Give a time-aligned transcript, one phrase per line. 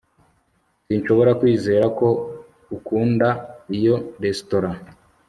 [0.85, 2.07] sinshobora kwizera ko
[2.77, 3.27] ukunda
[3.77, 4.69] iyo resitora